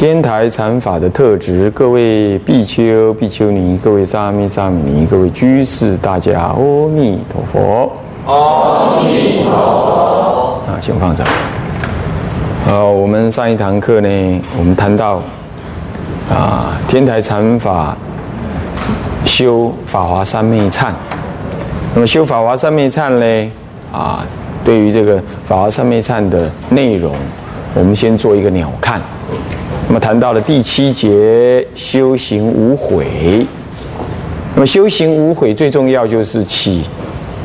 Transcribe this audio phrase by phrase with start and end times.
[0.00, 6.54] 天台禅法的特质，各位比丘、比丘尼，各位沙弥、沙弥尼，各位居士，大家阿
[6.88, 7.92] 弥陀佛。
[8.24, 10.62] 阿弥陀佛。
[10.66, 11.22] 啊，请放着。
[12.64, 15.20] 好，我们上一堂课呢，我们谈到
[16.30, 17.94] 啊，天台禅法
[19.26, 20.86] 修法华三昧忏。
[21.94, 23.52] 那么修法华三昧忏呢，
[23.92, 24.24] 啊，
[24.64, 27.14] 对于这个法华三昧忏的内容，
[27.74, 28.98] 我们先做一个鸟瞰。
[29.90, 33.44] 那么谈到了第七节修行无悔。
[34.54, 36.84] 那么修行无悔最重要就是起。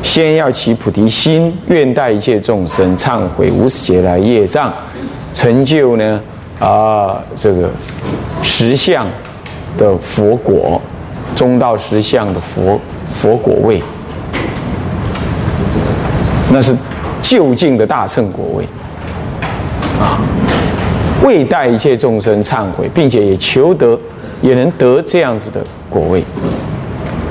[0.00, 4.72] 先要起菩提心，愿代一切众生忏悔无始劫来业障，
[5.34, 6.20] 成就呢
[6.60, 7.68] 啊这个
[8.44, 9.08] 实相
[9.76, 10.80] 的佛果，
[11.34, 12.80] 中道实相的佛
[13.12, 13.82] 佛果位，
[16.52, 16.72] 那是
[17.20, 18.64] 就近的大乘果位
[19.98, 20.45] 啊。
[21.26, 23.98] 未代一切众生忏悔，并且也求得
[24.40, 25.60] 也能得这样子的
[25.90, 26.22] 果位。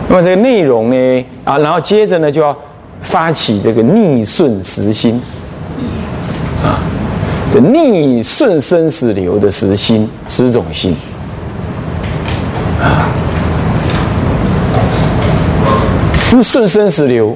[0.09, 2.55] 那么这个内容呢啊，然后接着呢就要
[3.01, 5.19] 发起这个逆顺时心。
[6.61, 6.77] 啊，
[7.53, 10.93] 这逆顺生死流的时心十种心。
[12.81, 13.07] 啊，
[16.29, 17.35] 不顺生死流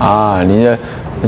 [0.00, 0.76] 啊，你的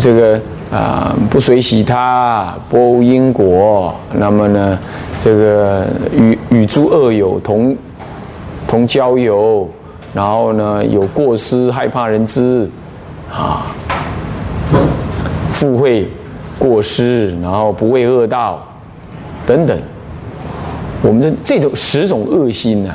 [0.01, 4.79] 这个啊不随喜他，不因果，那么呢
[5.21, 7.77] 这个与与诸恶友同
[8.67, 9.69] 同交友。
[10.15, 12.67] 然后呢，有过失，害怕人知，
[13.31, 13.67] 啊，
[15.51, 16.09] 附会
[16.59, 18.67] 过失，然后不畏恶道，
[19.47, 19.79] 等等，
[21.03, 22.95] 我们的这种十种恶心呢，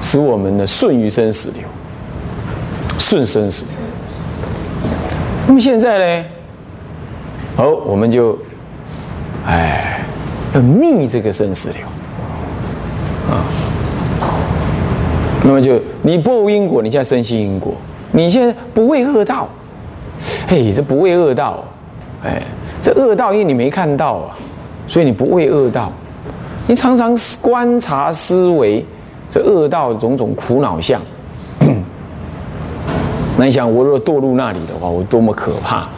[0.00, 1.64] 使我们呢顺于生死流，
[2.98, 3.66] 顺生死。
[5.46, 6.24] 那么现在呢，
[7.54, 8.38] 好，我们就，
[9.46, 10.04] 哎，
[10.54, 11.80] 要逆这个生死流。
[13.30, 13.44] 啊
[15.44, 17.72] 那么就你不因果，你现在生信因果；
[18.12, 19.48] 你现在不畏恶道，
[20.46, 21.64] 嘿，这不畏恶道，
[22.24, 22.40] 哎，
[22.80, 24.38] 这恶道因为你没看到啊，
[24.86, 25.90] 所以你不畏恶道。
[26.68, 28.86] 你常常观察思维
[29.28, 31.02] 这恶道种种苦恼相，
[33.36, 35.88] 那你想，我若堕入那里的话，我多么可怕？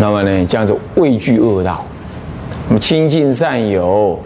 [0.00, 1.84] 那么呢，这样子畏惧恶道，
[2.68, 4.18] 那么亲近善友。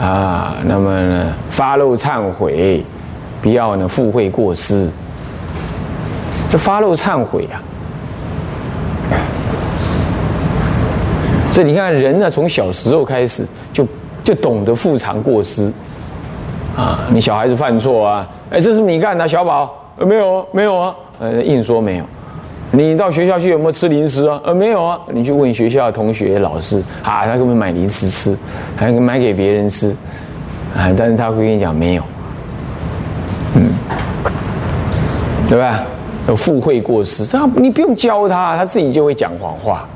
[0.00, 2.82] 啊，那么呢，发露忏悔，
[3.42, 4.88] 不要呢附会过失。
[6.48, 7.60] 这发露忏悔啊，
[11.52, 13.86] 这你看人呢，从小时候开始就
[14.24, 15.70] 就懂得复偿过失。
[16.74, 22.04] 啊，你小孩子犯错啊，哎，这是你干的，小宝，没有，没有啊，呃，硬说没有。
[22.72, 24.40] 你到学校去有没有吃零食啊？
[24.44, 25.00] 呃，没有啊。
[25.12, 28.36] 你去问学校同学、老师，啊，他给我们买零食吃，
[28.76, 29.90] 还买给别人吃，
[30.76, 32.02] 啊，但是他会跟你讲没有，
[33.54, 33.70] 嗯，
[35.48, 35.82] 对吧？
[36.28, 39.88] 有附会过失，这样你不用教他，他自己就会讲谎话，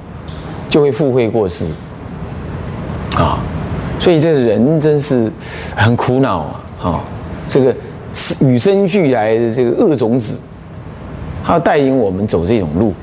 [0.69, 1.65] 就会附会过失，
[3.17, 3.39] 啊，
[4.01, 5.31] 所以这人真是
[5.77, 6.61] 很苦恼啊！
[6.83, 7.01] 啊，
[7.47, 7.73] 这个
[8.41, 10.41] 与生俱来的这个恶种子。
[11.47, 12.95] 他带领我们走这种路，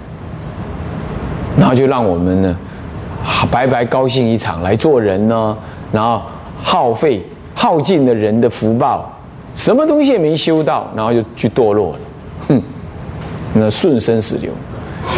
[1.58, 2.58] 然后就让我们呢
[3.52, 5.56] 白白高兴一场来做人呢，
[5.92, 6.24] 然后
[6.58, 7.22] 耗费
[7.54, 9.08] 耗尽了人的福报，
[9.54, 12.00] 什么东西也没修到，然后就去堕落了，
[12.48, 12.62] 哼！
[13.54, 14.52] 那顺生死流，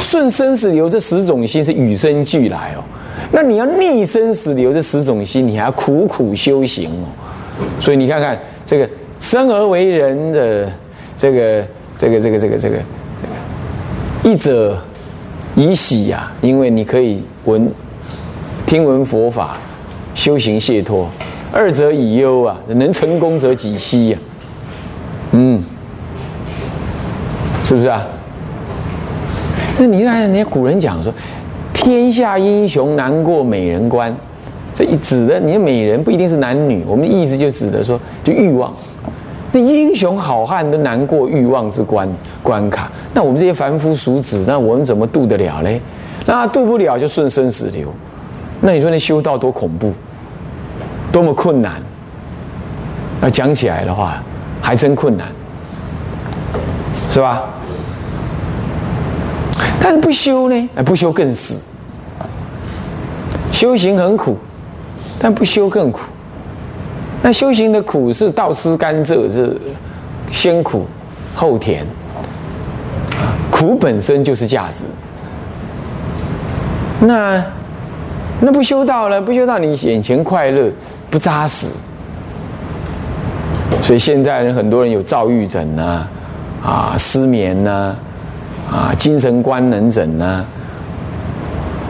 [0.02, 2.84] 顺生死流这十种心是与生俱来哦，
[3.32, 7.08] 那你要逆生死流这十种心，你还要苦苦修行哦，
[7.80, 8.90] 所以你看看这个
[9.20, 10.70] 生而为人的
[11.16, 11.66] 这个
[11.98, 12.76] 这个这个这个这个。
[14.24, 14.78] 一者
[15.54, 17.70] 以喜呀，因为你可以闻
[18.66, 19.58] 听闻佛法，
[20.16, 21.06] 修行解脱；
[21.52, 24.18] 二者以忧啊，能成功者几希呀？
[25.34, 25.62] 嗯，
[27.66, 28.08] 是不是啊？
[29.78, 31.14] 那你看，人家古人讲说，
[31.74, 34.16] 天下英雄难过美人关，
[34.74, 38.74] 这一指的，你的美人不一定是男女，我们意思就指的说，就欲望。
[39.54, 42.10] 那英雄好汉都难过欲望之关
[42.42, 45.80] 关卡，那我们这些凡夫俗子，那我们怎么渡得了嘞？
[46.26, 47.94] 那渡不了就顺生死流，
[48.62, 49.94] 那你说那修道多恐怖，
[51.12, 51.74] 多么困难？
[53.22, 54.24] 要讲起来的话，
[54.60, 55.28] 还真困难，
[57.08, 57.44] 是吧？
[59.80, 60.70] 但是不修呢？
[60.84, 61.64] 不修更死。
[63.52, 64.36] 修行很苦，
[65.20, 66.02] 但不修更苦。
[67.24, 69.58] 那修行的苦是倒吃甘蔗，是
[70.30, 70.86] 先苦
[71.34, 71.84] 后甜。
[73.50, 74.86] 苦本身就是价值。
[77.00, 77.42] 那
[78.42, 80.70] 那不修道了，不修道，你眼前快乐
[81.10, 81.68] 不扎实。
[83.82, 86.06] 所以现在人很多人有躁郁症呐，
[86.62, 87.96] 啊，失眠呐，
[88.70, 90.46] 啊，精神官能症呐。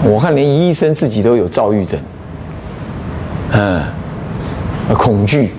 [0.03, 1.99] 我看连医生自己都有躁郁症，
[3.53, 3.81] 嗯，
[4.95, 5.49] 恐惧，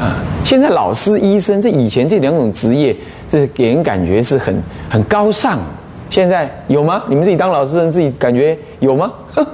[0.00, 2.94] 啊，现在老师、医生这以前这两种职业，
[3.28, 4.54] 这是给人感觉是很
[4.90, 5.58] 很高尚。
[6.10, 7.02] 现在有吗？
[7.08, 9.12] 你们自己当老师的人自己感觉有吗？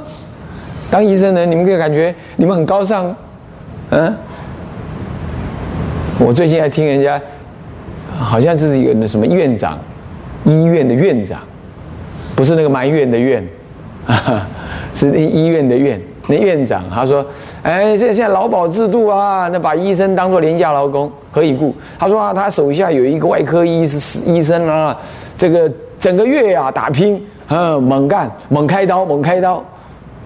[0.90, 3.14] 当医生的人你们可以感觉你们很高尚，
[3.90, 4.14] 嗯。
[6.18, 7.20] 我最近还听人家，
[8.18, 9.78] 好像是一个那什么院长，
[10.44, 11.40] 医院的院长，
[12.36, 13.46] 不是那个埋怨的怨。
[14.92, 16.00] 是医院的院，
[16.30, 17.26] 那院长他说
[17.62, 24.96] ：“哎，这现在劳保制度啊，那把医生当做廉价劳工，何以故？”他说啊，他手下有一个外科医师医生啊，
[25.36, 29.62] 这个整个月啊打拼，嗯，猛干，猛开刀，猛开刀，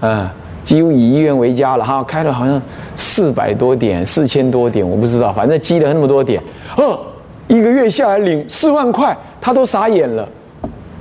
[0.00, 0.28] 嗯，
[0.62, 2.60] 几乎以医院为家了哈，开了好像
[2.94, 6.42] 四百多点，四千多点，我不知道，反正积了那么多点，
[6.76, 7.00] 哦，
[7.48, 10.28] 一个月下来领四万块，他都傻眼了，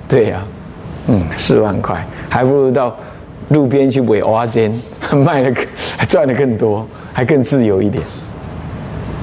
[0.07, 0.39] 对呀。
[1.05, 2.95] 嗯，四万块还不如到
[3.53, 4.81] 路边去尾蚵仔煎，
[5.23, 5.53] 卖的
[6.09, 8.03] 赚的更多，还更自由一点，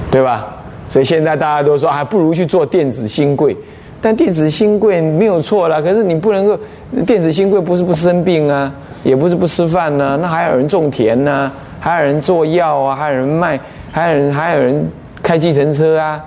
[0.09, 0.47] 对吧？
[0.87, 3.55] 所以现在大家都说，还不如去做电子新贵。
[4.01, 6.57] 但电子新贵没有错啦，可是你不能够
[7.05, 8.73] 电子新贵不是不生病啊，
[9.03, 13.59] 也不是不吃饭呢，那还有人种田呢，还有人做药啊，还有人卖，
[13.91, 14.89] 还有人还有人
[15.21, 16.19] 开计程车啊。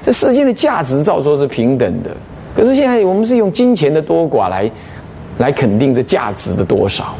[0.00, 2.10] 这世间的价值照说是平等的，
[2.56, 4.70] 可是现在我们是用金钱的多寡来。
[5.38, 7.14] 来肯定这价值的多少，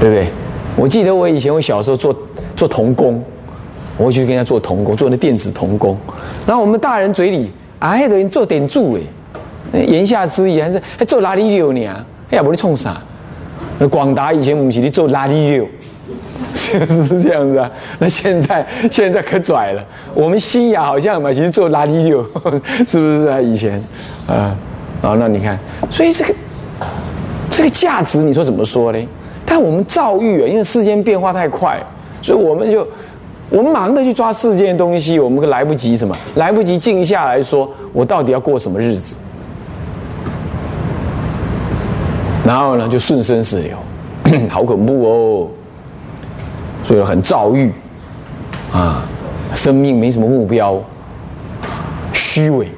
[0.00, 0.26] 对不对？
[0.76, 2.16] 我记得我以前我小时候做
[2.56, 3.22] 做童工，
[3.98, 5.96] 我去跟人家做童工，做那电子童工。
[6.46, 7.50] 然后我们大人嘴里
[7.80, 8.98] 哎，等于做点住
[9.72, 11.86] 哎，言下之意还是还做哪里六呢？
[12.30, 13.00] 哎呀，不你冲啥？
[13.90, 15.66] 广达以前不是你做哪里六？
[16.54, 17.70] 是不是这样子啊？
[17.98, 19.84] 那现在现在可拽了。
[20.14, 22.22] 我们新雅好像嘛，其实做垃圾六，
[22.86, 23.40] 是不是啊？
[23.40, 23.82] 以前，
[24.26, 24.56] 啊，
[25.02, 25.58] 啊，那你看，
[25.90, 26.34] 所以这个
[27.50, 28.98] 这个价值，你说怎么说呢？
[29.52, 31.76] 但我们躁郁啊，因为世间变化太快，
[32.22, 32.86] 所以我们就
[33.48, 39.16] 我们忙着去抓世间的东西，我们来不及什么，来不及静下来说，我到底要过什么日子？
[42.46, 43.76] 然后呢，就顺生死流，
[44.48, 45.48] 好恐怖哦。
[46.84, 47.72] 所以很躁郁，
[48.72, 49.02] 啊，
[49.54, 50.80] 生命没什么目标，
[52.12, 52.68] 虚伪，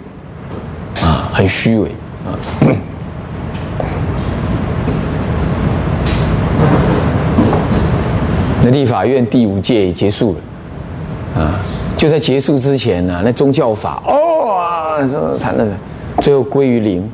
[1.02, 1.90] 啊，很虚伪，
[2.26, 2.32] 啊。
[8.64, 11.58] 那立法院第五届也结束了，啊，
[11.96, 14.98] 就在结束之前呢，那宗教法哦，
[15.40, 15.66] 谈的
[16.20, 17.10] 最后归于零，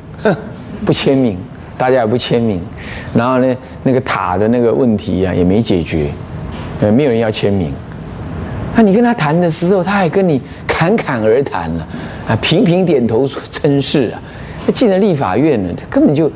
[0.85, 1.35] 不签名，
[1.75, 2.61] 大家也不签名，
[3.15, 6.11] 然后呢，那个塔的那个问题啊，也没解决。
[6.81, 7.73] 呃，没有人要签名。
[8.75, 11.87] 那你跟他谈的时候，他还跟你侃侃而谈了，
[12.27, 14.21] 啊，频频点头称是啊。
[14.67, 16.31] 那进了立法院呢，他根本就，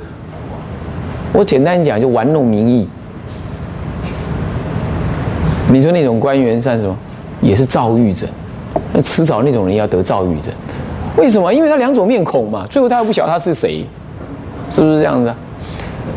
[1.31, 2.89] 我简单讲就玩弄民意。
[5.73, 6.95] 你说那种官员算什么？
[7.41, 8.29] 也是躁郁症。
[8.93, 10.53] 那迟早那种人要得躁郁症。
[11.17, 11.51] 为什么？
[11.51, 13.83] 因为他两种面孔嘛，最后他又不晓得他是谁，
[14.69, 15.33] 是不是这样子？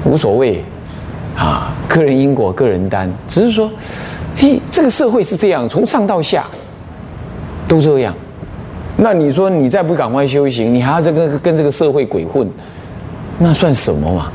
[0.05, 0.63] 无所谓，
[1.35, 3.71] 啊，个人因果，个人担，只是说。
[4.39, 6.45] 嘿，这个社会是这样，从上到下
[7.67, 8.15] 都这样。
[8.99, 12.47] 那你说你再不赶快修行，你还要这个跟这个社会鬼混，
[13.39, 14.31] 那算什么嘛？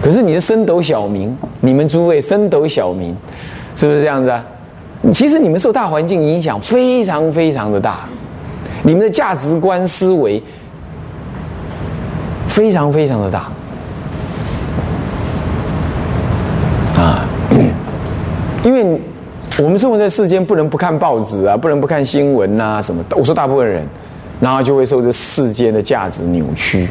[0.00, 3.14] 可是你的升斗小民，你们诸位升斗小民，
[3.78, 4.44] 是不是这样子啊？
[5.12, 8.00] 其实你们受大环境影响非常非常的大，
[8.82, 10.42] 你们的价值观思维
[12.48, 13.48] 非常非常的大
[17.00, 17.24] 啊，
[18.64, 19.00] 因为。
[19.60, 23.04] 我们生活在世间，不能不看报纸啊，不能不看新闻啊，什么？
[23.16, 23.84] 我说大部分人，
[24.38, 26.88] 然后就会受这世间的价值扭曲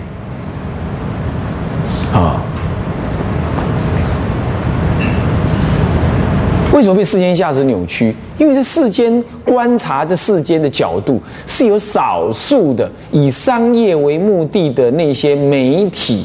[6.78, 8.14] 为什么被世间价值扭曲？
[8.38, 16.24] 因为这世间观察这世间的角度，是有少数的以商业为目的的那些媒体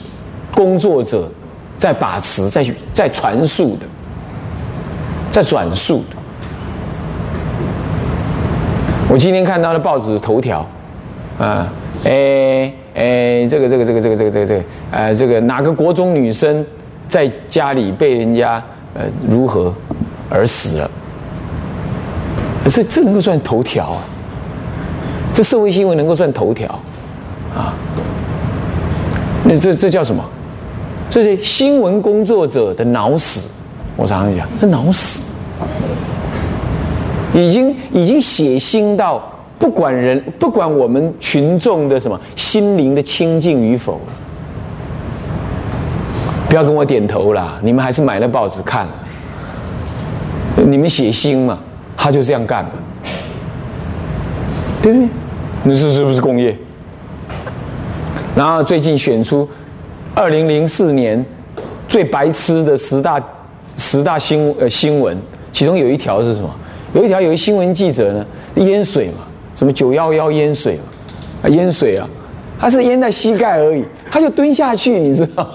[0.54, 1.26] 工作者
[1.74, 3.86] 在把持、在在传述的，
[5.30, 6.16] 在转述的。
[9.08, 10.66] 我今天看到的报纸头条，
[11.38, 11.72] 啊，
[12.04, 16.62] 哎哎，这个这个这个这个这个这个这个，呃，这个哪个国中女生
[17.08, 19.72] 在家里被人家呃如何
[20.32, 20.90] 而死了？
[22.68, 24.02] 这这能够算头条啊？
[25.34, 26.68] 这社会新闻能够算头条
[27.54, 27.74] 啊？
[29.44, 30.24] 那这这叫什么？
[31.10, 33.50] 这是新闻工作者的脑死。
[33.96, 35.34] 我常常讲，这脑死。
[37.34, 39.22] 已经已经血腥到
[39.58, 44.00] 不管人不管我们群众的什么心灵的清净与否
[46.48, 48.86] 不要跟我点头啦，你们还是买了报纸看，
[50.72, 51.58] 你们血腥嘛，
[51.94, 52.64] 他就这样干，
[54.80, 55.08] 对不对？
[55.64, 56.56] 你说是不是工业？
[58.34, 59.46] 然后最近选出
[60.14, 61.22] 二零零四年
[61.86, 63.22] 最白痴的十大
[63.76, 65.14] 十大新呃新闻，
[65.52, 66.48] 其中有一条是什么？
[66.94, 68.24] 有一条，有一新闻记者呢，
[68.54, 69.24] 淹水嘛，
[69.54, 70.84] 什么九幺幺淹水嘛，
[71.42, 72.08] 啊淹水啊，
[72.58, 75.46] 他是淹在膝盖而已，他就蹲下去，你知道，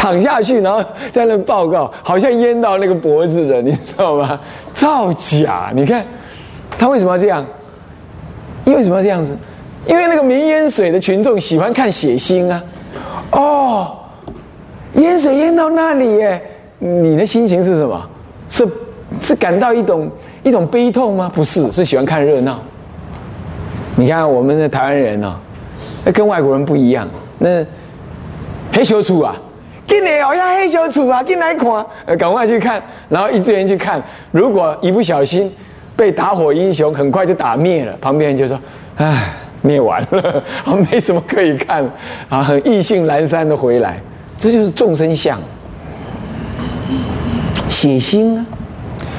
[0.00, 4.40] 躺下去，然后在那报告，好像淹到那个脖子了，你知道吗？
[4.72, 5.70] 造假！
[5.74, 6.02] 你看
[6.78, 7.44] 他为什么要这样？
[8.64, 9.36] 因为什么要这样子？
[9.86, 12.64] 因为那个民淹水的群众喜欢看血腥啊！
[13.32, 13.98] 哦，
[14.94, 16.42] 淹水淹到那里耶，
[16.78, 18.08] 你的心情是什么？
[18.48, 18.66] 是？
[19.20, 20.08] 是感到一种
[20.42, 21.30] 一种悲痛吗？
[21.34, 22.58] 不是，是喜欢看热闹。
[23.96, 25.34] 你看我们的台湾人哦，
[26.06, 27.06] 那跟外国人不一样。
[27.38, 27.62] 那
[28.72, 29.34] 黑小楚啊，
[29.90, 31.68] 进来哦，要黑小楚啊，进来看，
[32.06, 34.00] 呃，赶快去看，然后一堆人去看。
[34.30, 35.52] 如果一不小心
[35.96, 38.56] 被打火英雄很快就打灭了，旁边人就说
[38.96, 39.32] ：“唉，
[39.62, 40.42] 灭完了，
[40.88, 41.84] 没什么可以看
[42.28, 44.00] 啊，很意兴阑珊的回来。”
[44.38, 45.36] 这就是众生相，
[47.68, 48.46] 血腥啊。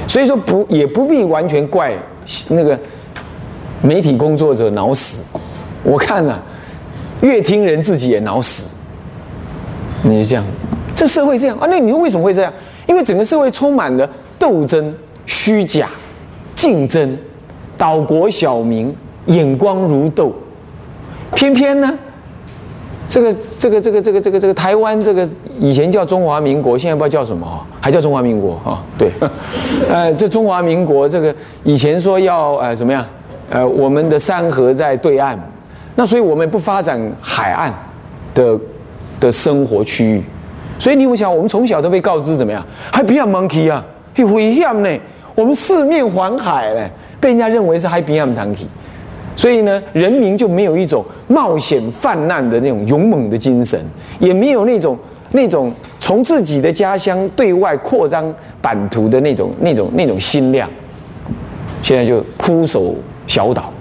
[0.08, 1.92] 所以说不也不必完全怪
[2.48, 2.80] 那个
[3.82, 5.22] 媒体工作者脑死，
[5.84, 6.40] 我看啊，
[7.20, 8.78] 越听人自己也脑死。
[10.04, 11.68] 你是这样子，这社会这样啊？
[11.70, 12.52] 那你说为什么会这样？
[12.88, 14.94] 因为整个社会充满了斗争、
[15.26, 15.88] 虚假、
[16.56, 17.18] 竞争、
[17.78, 18.94] 岛国小民
[19.28, 20.34] 眼光如豆，
[21.36, 21.98] 偏偏呢？
[23.08, 25.28] 这个这个这个这个这个这个台湾这个
[25.60, 27.46] 以前叫中华民国，现在不知道叫什么
[27.82, 28.82] 还叫中华民国啊？
[28.98, 29.12] 对，
[29.90, 33.06] 呃，这中华民国这个以前说要呃怎么样？
[33.50, 35.38] 呃，我们的山河在对岸，
[35.96, 37.74] 那所以我们不发展海岸
[38.34, 38.58] 的
[39.22, 40.22] 的生活区域，
[40.78, 42.66] 所以你有想，我们从小都被告知怎么样？
[42.92, 43.82] 还不要 monkey 啊，
[44.14, 44.90] 很危险呢。
[45.34, 46.90] 我们四面环海呢，
[47.22, 48.66] 被人家认为是还不要 monkey。
[49.36, 53.80] 所以呢，人民就没有一种冒险泛滥的那种勇猛的精神，
[54.20, 54.98] 也没有那种
[55.32, 60.70] 那种从自己的家乡对外扩张版图的那种那种那种心量。
[61.82, 62.94] 现在就枯守
[63.26, 63.72] 小岛，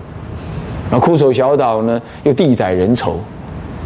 [0.91, 3.15] 那枯守小岛呢，又地窄人稠，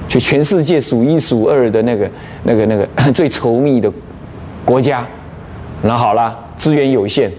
[0.08, 2.10] 就全世界数一数二的那个
[2.44, 3.92] 那个那个 最稠密的
[4.64, 5.06] 国家。
[5.82, 7.30] 那好了，资源有限，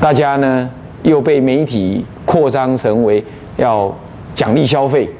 [0.00, 0.70] 大家呢
[1.02, 2.04] 又被媒体。
[2.26, 3.24] 扩张成为
[3.56, 3.92] 要
[4.36, 5.10] 奖励消费，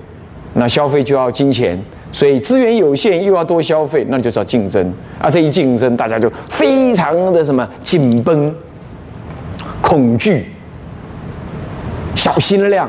[0.54, 1.76] 那消费就要金钱，
[2.12, 4.94] 所以资源有限又要多消费，那就叫竞争。
[5.18, 8.54] 啊，这一竞争，大家就非常的什么紧绷、
[9.82, 10.52] 恐惧、
[12.14, 12.88] 小心量、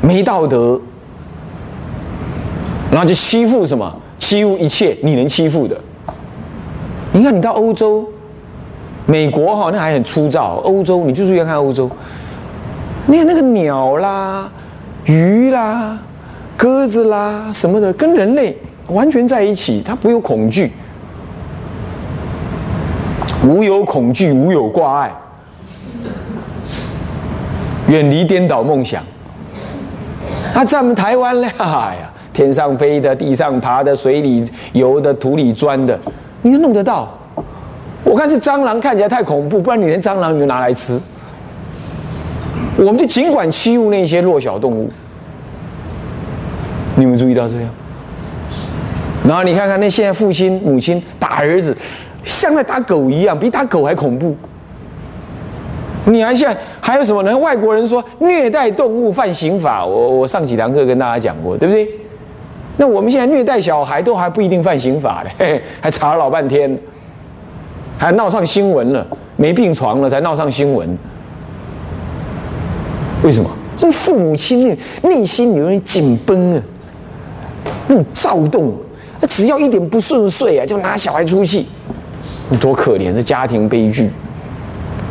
[0.00, 0.80] 没道德，
[2.94, 3.92] 然后就欺负什么？
[4.20, 5.76] 欺负一切你能欺负的。
[7.12, 8.08] 你看，你到欧洲、
[9.04, 10.60] 美国哈，那还很粗糙。
[10.62, 11.90] 欧洲，你就注意看欧洲。
[13.06, 14.48] 你看那个鸟啦、
[15.06, 15.98] 鱼啦、
[16.56, 18.56] 鸽子啦什么的，跟人类
[18.90, 20.70] 完全在一起，它不有恐惧，
[23.44, 25.12] 无有恐惧，无有挂碍，
[27.88, 29.02] 远离颠倒梦想。
[30.54, 31.48] 那在我们台湾呢？
[31.58, 35.98] 哎呀，天上飞的、地上爬的、水里游的、土里钻的，
[36.42, 37.08] 你都弄得到？
[38.04, 41.00] 我看是蟑螂看起来太恐怖，不然你连蟑螂你就拿来吃。
[42.76, 44.90] 我们就尽管欺负那些弱小动物，
[46.96, 47.70] 你们注意到这样？
[49.26, 51.74] 然后你看看那现在父亲母亲打儿子，
[52.24, 54.36] 像在打狗一样，比打狗还恐怖。
[56.04, 57.34] 你还现在还有什么呢？
[57.38, 61.88] 外国人说虐待动物犯刑法，我我上几堂课跟大家讲过，对不对？
[62.76, 66.76] 那我们现在虐待小孩都还不一定犯刑法嘞，还查了老半天，
[67.96, 70.98] 还闹上新闻了，没病床了才闹上新闻。
[73.22, 73.48] 为什么？
[73.80, 74.68] 因为父母亲
[75.02, 76.62] 那内心有点紧绷啊，
[77.88, 78.74] 那种躁动，
[79.28, 81.66] 只要一点不顺遂啊，就拿小孩出气，
[82.60, 84.10] 多可怜的家庭悲剧。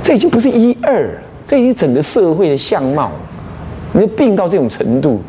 [0.01, 1.09] 这已经不是一二，
[1.45, 3.09] 这已经整个社会的相貌。
[3.93, 5.21] 你病到这种程度，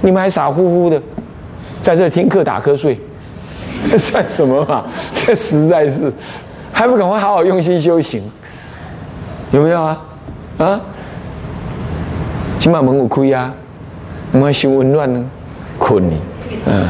[0.00, 1.00] 你们还傻乎乎的
[1.86, 2.98] 在这听课打瞌睡，
[3.96, 4.84] 算什么嘛？
[5.14, 6.12] 这实在是，
[6.72, 8.20] 还不赶快好好用心修行？
[9.52, 10.02] 有没有啊？
[10.58, 10.80] 啊？
[12.58, 13.54] 今晚门有开啊，
[14.32, 15.24] 我们修温暖呢，
[15.78, 16.16] 困你，
[16.66, 16.88] 嗯，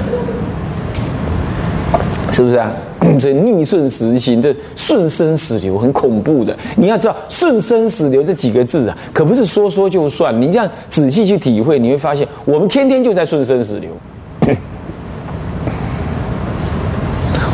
[2.31, 2.73] 是不是啊？
[3.21, 6.57] 所以逆顺时行，这顺生死流很恐怖的。
[6.77, 10.41] 你要知道“顺生死流”这几个字啊，可不是说说就算。
[10.41, 13.91] 你这样仔细去体会，你会发现，我们天天就在顺生死流。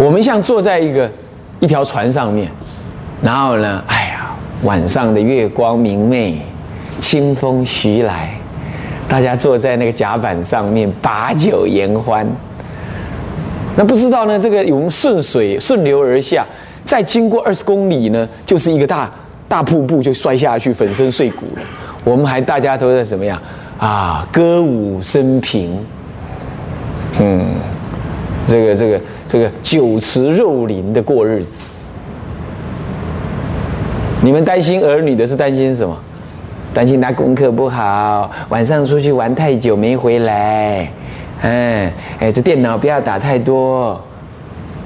[0.02, 1.09] 我们像坐在一个
[1.61, 2.50] 一条船上面，
[3.23, 6.42] 然后呢，哎呀，晚上的月光明媚，
[6.99, 8.35] 清风徐来，
[9.09, 12.26] 大家坐在那个甲板上面把酒言欢。
[13.76, 14.37] 那不知道呢？
[14.37, 16.44] 这个我们顺水顺流而下，
[16.82, 19.09] 再经过二十公里呢，就是一个大
[19.47, 21.62] 大瀑布，就摔下去，粉身碎骨了。
[22.02, 23.40] 我们还大家都在怎么样
[23.78, 24.26] 啊？
[24.32, 25.78] 歌舞升平，
[27.21, 27.47] 嗯，
[28.46, 31.70] 这个这个这个酒池肉林的过日子。
[34.22, 35.96] 你们担心儿女的是担心什么？
[36.72, 40.90] 担心他功课不好，晚上出去玩太久没回来。
[41.42, 44.00] 哎哎，这电脑不要打太多，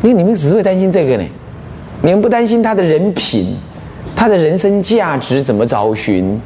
[0.03, 1.25] 因为你们只会担心这个呢，
[2.03, 3.57] 你们不担心他的人品，
[4.17, 6.41] 他的人生价值怎么找寻？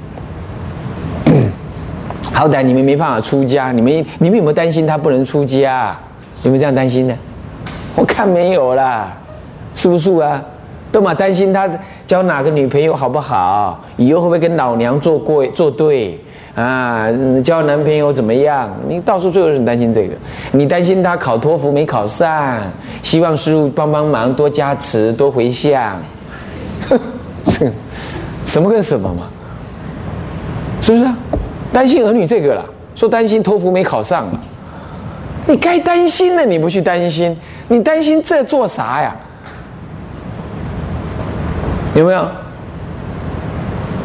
[2.32, 5.96] 好歹你们没办法出家，你们你们有没有担心他不能出家？
[6.42, 7.14] 有没有这样担心的？
[7.96, 9.12] 我看没有啦，
[9.74, 10.42] 是不是啊？
[10.92, 11.68] 都嘛担心他
[12.04, 13.78] 交哪个女朋友好不好？
[13.96, 16.18] 以后会不会跟老娘做过做对？
[16.54, 17.08] 啊，
[17.44, 18.68] 交男朋友怎么样？
[18.88, 20.14] 你到处最有人担心这个，
[20.50, 22.60] 你担心他考托福没考上，
[23.02, 25.96] 希望师傅帮帮忙，多加持，多回向，
[27.44, 27.70] 是
[28.44, 29.24] 什么跟什么嘛？
[30.80, 31.16] 是不是啊？
[31.72, 32.64] 担心儿女这个了，
[32.96, 34.40] 说担心托福没考上了，
[35.50, 37.36] 你该担心的你不去担心，
[37.66, 39.16] 你担心这做啥呀？
[41.96, 42.28] 有没有？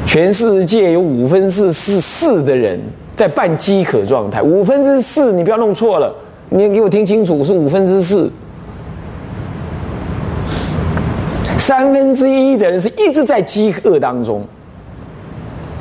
[0.07, 2.79] 全世界有五分之四四的人
[3.15, 6.11] 在半饥渴状态，五分之四，你不要弄错了，
[6.49, 8.31] 你给我听清楚，是五分之四。
[11.59, 14.43] 三分之一的人是一直在饥饿当中。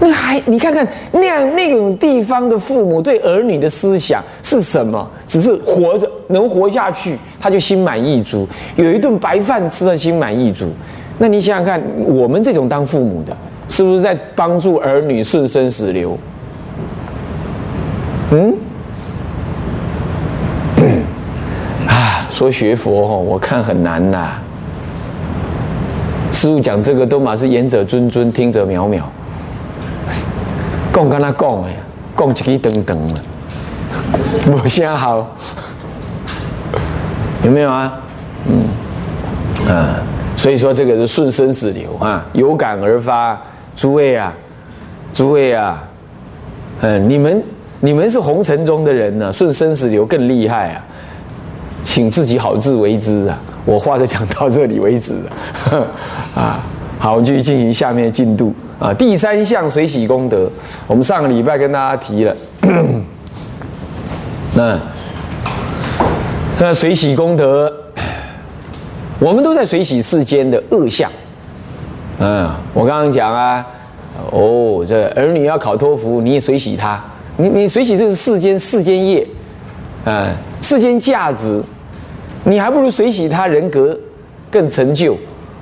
[0.05, 5.11] 那还你看看那样那种地方的父母对儿女的思想是什么？
[5.27, 10.69] 只是活着能活下去，他就心满意足，有一顿白饭吃，的心满意足。
[11.17, 13.35] 那你想想看，我们这种当父母的。
[13.67, 16.19] 是不是在帮助儿女顺生死流？
[18.31, 18.55] 嗯，
[21.89, 24.35] 啊，说学佛哈，我看很难呐。
[26.31, 29.01] 师傅讲这个都嘛是言者谆谆，听者渺渺。
[30.95, 31.69] 讲跟他讲的，
[32.17, 33.21] 讲一句等等了，
[34.47, 35.29] 无啥好。
[37.43, 37.93] 有没有啊？
[38.49, 39.97] 嗯，啊，
[40.37, 43.37] 所以说这个是顺生死流啊，有感而发。
[43.75, 44.33] 诸位啊，
[45.13, 45.83] 诸位啊，
[46.81, 47.43] 嗯，你们
[47.81, 50.85] 你们是红尘中的人呢，顺生死流更厉害啊，
[51.83, 53.37] 请自己好自为之啊！
[53.65, 55.87] 我话就讲到这里为止了，
[56.37, 56.61] 啊，
[57.01, 58.93] 好，我们继续进行下面的进度啊。
[58.95, 60.51] 第三项水洗功德，
[60.87, 62.37] 我们上个礼拜跟大家提了，
[64.55, 64.79] 那
[66.61, 67.73] 那水洗功德，
[69.19, 71.11] 我们都在水洗世间的恶相。
[72.19, 73.67] 嗯，我刚刚讲啊，
[74.31, 77.03] 哦，这儿女要考托福，你也水洗他，
[77.37, 79.27] 你你水洗这是世间世间业，
[80.05, 80.29] 啊，
[80.61, 81.61] 世间价值，
[82.45, 83.99] 你还不如水洗他人格
[84.49, 85.17] 更成就，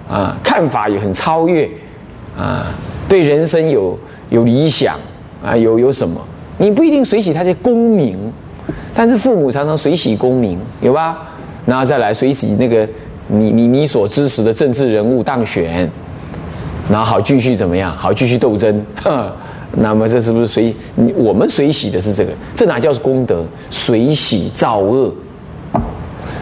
[0.07, 1.67] 啊，看法也很超越，
[2.37, 2.67] 啊，
[3.13, 3.99] 对人生有
[4.31, 4.97] 有理想，
[5.45, 6.19] 啊，有有什么？
[6.57, 8.33] 你不一定随喜他的功名，
[8.95, 11.19] 但是父母常常随喜功名，有吧？
[11.67, 12.89] 然后再来随喜那个
[13.29, 15.87] 你你你所支持的政治人物当选。
[16.91, 17.95] 然后好继续怎么样？
[17.99, 18.83] 好继续斗争。
[19.77, 20.75] 那么这是不是水？
[21.15, 22.33] 我们随喜的是这个？
[22.55, 23.45] 这哪叫功德？
[23.71, 25.13] 随喜造恶，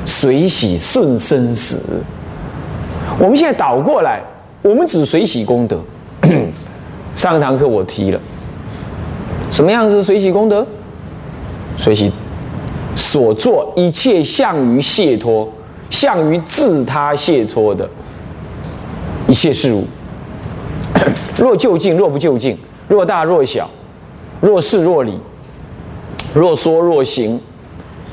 [0.06, 1.82] 随喜顺生死。
[3.18, 4.20] 我们现在倒过来，
[4.62, 5.82] 我们只随喜功德。
[7.14, 8.20] 上堂课我提了，
[9.50, 10.66] 什么样子随喜功德？
[11.76, 12.10] 随喜
[12.94, 15.50] 所做一切向于解脱、
[15.88, 17.88] 向于自他解脱的
[19.26, 19.86] 一切事物。
[21.38, 22.54] 若就近，若不就近；
[22.88, 23.64] 若大，若小；
[24.40, 25.12] 若是，若离；
[26.34, 27.38] 若说，若行；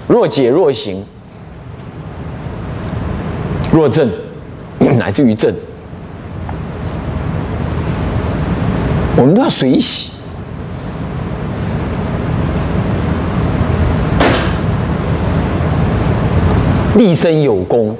[0.07, 1.03] 若解，若行。
[3.73, 4.09] 若正，
[4.97, 5.53] 乃至于正，
[9.17, 10.11] 我们都要随喜。
[16.95, 17.95] 立身有功，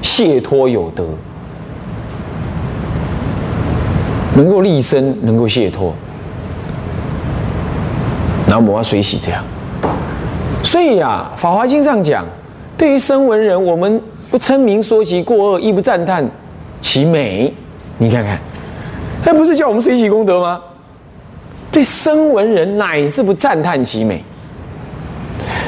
[0.00, 1.04] 解脱有德，
[4.36, 5.92] 能够立身，能够解脱，
[8.46, 9.42] 然后我们要随喜这样。
[10.62, 12.24] 所以呀，《法华经》上讲，
[12.78, 16.24] 对于声闻人，我们不称名说其过恶，亦不赞叹
[16.80, 17.52] 其美。
[17.98, 18.38] 你看看，
[19.24, 20.60] 那不是叫我们随喜功德吗？
[21.72, 24.22] 对生闻人，乃至不赞叹其美。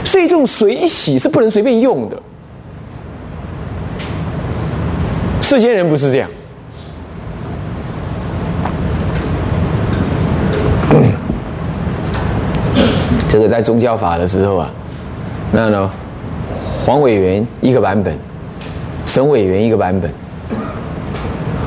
[0.04, 2.16] 所以这种随喜是不能随便用的。
[5.40, 6.30] 世间人不是这样。
[13.28, 14.70] 这个在宗教法的时候啊，
[15.50, 15.90] 那呢，
[16.84, 18.16] 黄委员一个版本，
[19.04, 20.08] 省委员一个版本。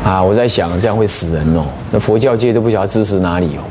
[0.03, 1.65] 啊，我在想这样会死人哦。
[1.91, 3.62] 那佛教界都不晓得支持哪里哦。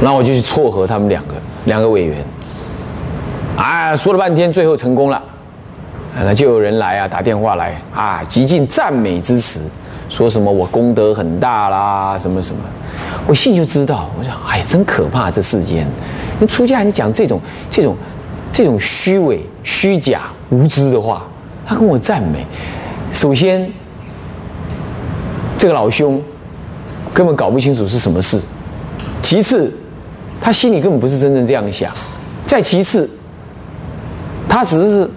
[0.00, 2.16] 那我就去撮合他们两个两个委员。
[3.56, 5.22] 啊，说了半天，最后成功了。
[6.16, 9.64] 那就有人来啊，打电话来啊，极尽赞美之词，
[10.08, 12.60] 说什么我功德很大啦，什么什么，
[13.26, 15.84] 我心里就知道，我想，哎，真可怕，这世间，
[16.38, 17.96] 那出家人讲这种这种
[18.52, 21.24] 这种虚伪、虚假、无知的话，
[21.66, 22.46] 他跟我赞美，
[23.10, 23.70] 首先，
[25.56, 26.22] 这个老兄
[27.12, 28.40] 根本搞不清楚是什么事，
[29.22, 29.72] 其次，
[30.40, 31.92] 他心里根本不是真正这样想，
[32.46, 33.08] 再其次，
[34.48, 35.10] 他只是。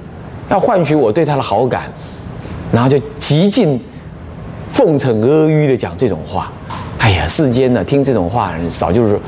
[0.50, 1.92] 要换取我对他的好感，
[2.72, 3.78] 然后就极尽
[4.70, 6.50] 奉承阿谀的讲这种话。
[7.00, 9.20] 哎呀，世间呢，听这种话人少就是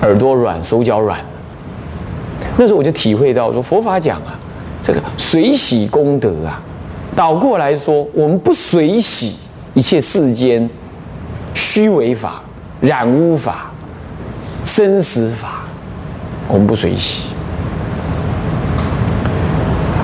[0.00, 1.18] 耳朵软、手脚软。
[2.56, 4.38] 那时候我就体会到，说佛法讲啊，
[4.80, 6.62] 这个随喜功德啊，
[7.14, 9.36] 倒过来说，我们不随喜
[9.74, 10.68] 一切世间
[11.54, 12.42] 虚伪法、
[12.80, 13.70] 染污法、
[14.64, 15.64] 生死法，
[16.48, 17.28] 我们不随喜。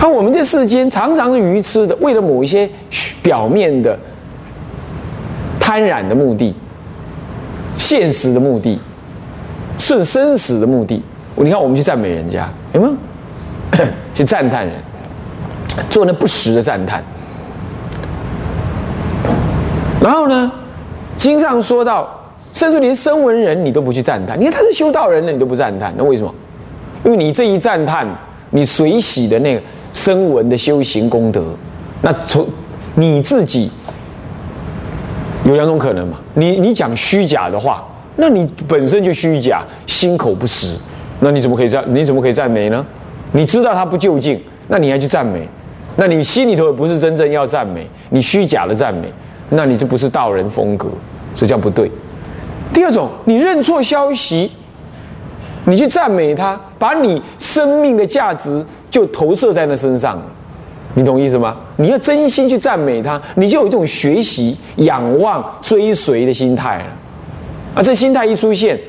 [0.01, 2.69] 而我们这世间常常是愚痴的，为了某一些
[3.23, 3.99] 表面的
[5.59, 6.55] 贪婪的目的、
[7.77, 8.79] 现实的目的、
[9.77, 11.03] 顺生死的目的，
[11.37, 12.95] 你看我们去赞美人家，有没有？
[14.15, 14.75] 去赞叹人，
[15.91, 17.03] 做那不实的赞叹。
[20.01, 20.51] 然后呢，
[21.17, 22.09] 经上说到，
[22.53, 26.35] 甚至连声闻人你都不去赞叹，你看他是修道人了，你都不赞叹，那为什么？
[27.05, 28.07] 因为你这一赞叹，
[28.51, 29.63] 你随喜的那个。
[29.95, 31.43] 声闻的修行功德，
[32.03, 32.47] 那从
[32.95, 33.69] 你自己
[35.45, 36.19] 有两种可能嘛？
[36.35, 40.77] 你你讲虚假的话，那你本身就虚假，心口不实，
[41.19, 41.83] 那你怎么可以赞？
[41.89, 42.85] 你怎么可以赞美呢？
[43.33, 45.49] 你知道他不究竟，那你还去赞美？
[45.99, 49.13] 那你心里头也不是真正要赞美，你虚假的赞美，
[49.51, 50.89] 那你就不是道人风格，
[51.35, 51.91] 所以叫不对。
[52.73, 54.53] 第二种，你认错消息，
[55.65, 58.65] 你去赞美他，把你生命的价值。
[58.91, 60.19] 就投射在那身上，
[60.95, 61.55] 你懂意思吗？
[61.77, 66.85] 你要真心去赞美他，你就有一种学习、仰望、追随的心态了。
[67.75, 68.81] 啊，这心态一出现，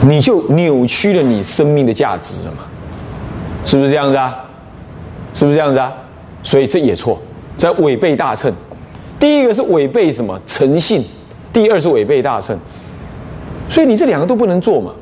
[0.00, 2.64] 你就扭曲了你生命的价值了嘛？
[3.64, 4.44] 是不是这样子啊？
[5.34, 5.92] 是不是这样子啊？
[6.42, 7.18] 所以这也错，
[7.56, 8.52] 在违背大乘。
[9.18, 11.04] 第一个是违背什么诚信，
[11.52, 12.56] 第二是违背大乘。
[13.68, 14.92] 所以你这两个都不能做嘛。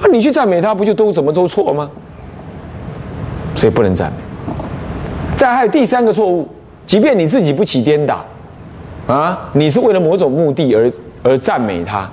[0.00, 1.90] 啊，你去赞美他，不就都怎么都错吗？
[3.56, 4.18] 所以不能赞美。
[5.36, 6.48] 再还有第三个错误，
[6.86, 8.24] 即便你自己不起颠倒，
[9.06, 10.90] 啊，你是为了某种目的而
[11.22, 12.08] 而赞美他，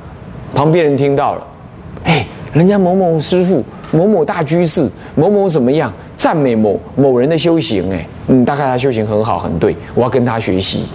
[0.53, 1.47] 旁边人听到了，
[2.03, 10.87] 哎，人家某某师傅、某某大居士、某某怎么样赞美某某人的修行，哎，嗯，大概他修行很好很对，我要跟他学习。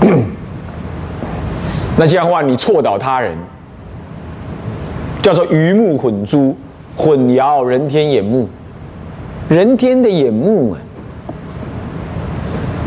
[1.98, 3.36] 那这样的话，你错导他人。
[5.20, 6.56] 叫做鱼目混珠，
[6.96, 8.48] 混淆人天眼目，
[9.48, 10.78] 人天的眼目啊，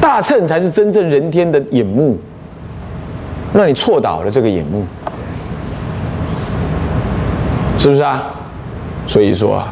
[0.02, 2.18] 大乘才是真正人天的眼目，
[3.54, 4.84] 那你错导了这个眼目，
[7.78, 8.24] 是不是啊？
[9.08, 9.72] 所以说啊，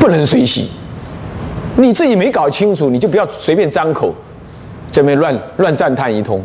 [0.00, 0.68] 不能随喜，
[1.76, 4.12] 你自己没搞清楚，你就不要随便张口，
[4.90, 6.42] 这边乱乱赞叹一通。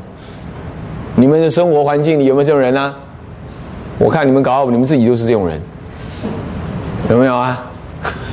[1.16, 2.94] 你们的生活环境里有没有这种人呢？
[3.98, 5.60] 我看你们搞，你们自己就是这种人，
[7.10, 7.63] 有没有啊？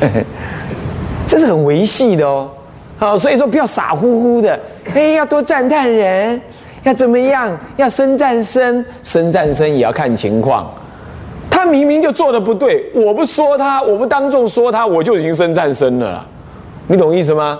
[1.26, 2.50] 这是很维系的哦。
[2.98, 4.58] 好，所以说不要傻乎乎的，
[4.94, 6.40] 哎，要多赞叹人，
[6.82, 7.56] 要怎么样？
[7.76, 10.70] 要生赞生，生赞生也要看情况。
[11.50, 16.24] 他明明就做的不对，我不说他，我不当众说他，我就已经生战生了。
[16.86, 17.58] 你懂意思吗？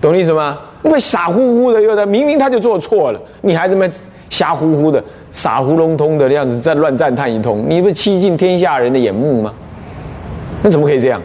[0.00, 0.58] 懂意思吗？
[0.82, 3.86] 因为傻乎乎的，又在明明他就做错了，你还这么
[4.30, 9.52] 瞎乎乎的、傻乎隆通的样子在乱赞叹一通，你不欺尽天下人的眼目吗？
[10.62, 11.20] 那怎么可以这样？